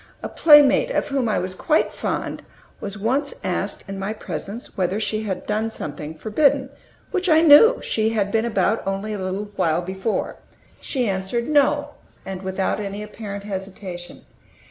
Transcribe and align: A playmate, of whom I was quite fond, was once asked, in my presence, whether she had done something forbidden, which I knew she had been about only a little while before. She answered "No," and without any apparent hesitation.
A 0.23 0.29
playmate, 0.29 0.89
of 0.89 1.09
whom 1.09 1.29
I 1.29 1.37
was 1.37 1.53
quite 1.53 1.93
fond, 1.93 2.41
was 2.79 2.97
once 2.97 3.35
asked, 3.43 3.83
in 3.87 3.99
my 3.99 4.13
presence, 4.13 4.75
whether 4.75 4.99
she 4.99 5.21
had 5.21 5.45
done 5.45 5.69
something 5.69 6.15
forbidden, 6.15 6.71
which 7.11 7.29
I 7.29 7.41
knew 7.41 7.79
she 7.83 8.09
had 8.09 8.31
been 8.31 8.41
about 8.45 8.81
only 8.87 9.13
a 9.13 9.19
little 9.19 9.51
while 9.57 9.83
before. 9.83 10.37
She 10.81 11.07
answered 11.07 11.47
"No," 11.47 11.89
and 12.25 12.41
without 12.41 12.79
any 12.79 13.03
apparent 13.03 13.43
hesitation. 13.43 14.25